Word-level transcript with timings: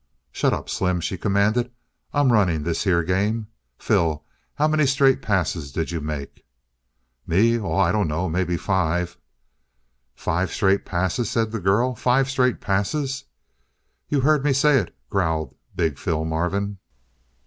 "Shut 0.31 0.51
up, 0.51 0.67
Slim!" 0.67 0.99
she 0.99 1.15
commanded. 1.15 1.71
"I'm 2.11 2.31
running 2.33 2.63
this 2.63 2.85
here 2.85 3.03
game; 3.03 3.49
Phil, 3.77 4.25
how 4.55 4.67
many 4.67 4.87
straight 4.87 5.21
passes 5.21 5.71
did 5.71 5.91
you 5.91 6.01
make?" 6.01 6.43
"Me? 7.27 7.59
Oh, 7.59 7.75
I 7.75 7.91
dunno. 7.91 8.27
Maybe 8.27 8.57
five." 8.57 9.19
"Five 10.15 10.49
straight 10.51 10.85
passes!" 10.85 11.29
said 11.29 11.51
the 11.51 11.59
girl. 11.59 11.93
"Five 11.93 12.31
straight 12.31 12.59
passes!" 12.61 13.25
"You 14.09 14.21
heard 14.21 14.43
me 14.43 14.53
say 14.53 14.77
it," 14.79 14.95
growled 15.11 15.53
big 15.75 15.99
Phil 15.99 16.25
Marvin. 16.25 16.79